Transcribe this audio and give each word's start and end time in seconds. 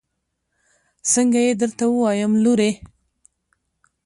څنګه 1.11 1.39
يې 1.45 1.53
درته 1.61 1.85
ووايم 1.89 2.31
لورې. 2.43 2.71